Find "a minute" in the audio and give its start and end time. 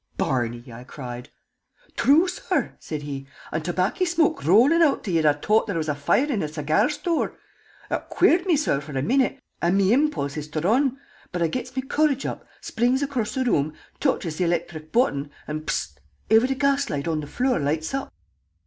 8.97-9.39